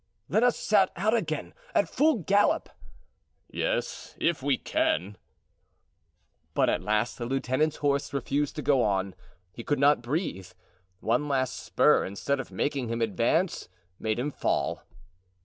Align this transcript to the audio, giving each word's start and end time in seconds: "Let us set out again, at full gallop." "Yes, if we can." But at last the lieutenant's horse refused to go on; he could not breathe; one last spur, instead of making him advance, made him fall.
"Let 0.29 0.41
us 0.41 0.57
set 0.57 0.91
out 0.95 1.13
again, 1.13 1.53
at 1.75 1.87
full 1.87 2.23
gallop." 2.23 2.69
"Yes, 3.51 4.15
if 4.19 4.41
we 4.41 4.57
can." 4.57 5.15
But 6.55 6.71
at 6.71 6.81
last 6.81 7.19
the 7.19 7.27
lieutenant's 7.27 7.75
horse 7.75 8.11
refused 8.11 8.55
to 8.55 8.63
go 8.63 8.81
on; 8.81 9.13
he 9.53 9.63
could 9.63 9.77
not 9.77 10.01
breathe; 10.01 10.53
one 11.01 11.27
last 11.27 11.55
spur, 11.55 12.03
instead 12.03 12.39
of 12.39 12.49
making 12.49 12.87
him 12.87 12.99
advance, 12.99 13.69
made 13.99 14.17
him 14.17 14.31
fall. 14.31 14.81